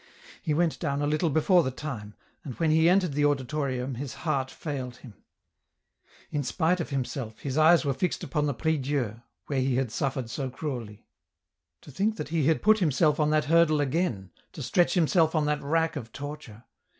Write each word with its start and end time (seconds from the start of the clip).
He 0.41 0.55
went 0.55 0.79
down 0.79 1.03
a 1.03 1.05
little 1.05 1.29
before 1.29 1.61
the 1.61 1.69
time, 1.69 2.15
and 2.43 2.55
when 2.55 2.71
he 2.71 2.89
entered 2.89 3.13
the 3.13 3.23
auditorium 3.25 3.93
his 3.93 4.15
heart 4.25 4.49
failed 4.49 4.95
him. 4.97 5.13
In 6.31 6.41
spite 6.41 6.79
of 6.79 6.89
himself, 6.89 7.41
his 7.41 7.55
eyes 7.55 7.85
were 7.85 7.93
fixed 7.93 8.23
upon 8.23 8.47
the 8.47 8.55
prie 8.55 8.77
Dieu, 8.79 9.21
where 9.45 9.61
he 9.61 9.75
had 9.75 9.91
suffered 9.91 10.27
so 10.31 10.49
cruelly. 10.49 11.05
To 11.81 11.91
think 11.91 12.15
that 12.15 12.29
he 12.29 12.47
had 12.47 12.57
to 12.57 12.63
put 12.63 12.79
himself 12.79 13.19
on 13.19 13.29
that 13.29 13.45
hurdle 13.45 13.79
again, 13.79 14.31
to 14.53 14.63
stretch 14.63 14.95
himself 14.95 15.35
on 15.35 15.45
that 15.45 15.61
rack 15.61 15.95
of 15.95 16.11
torture 16.11 16.63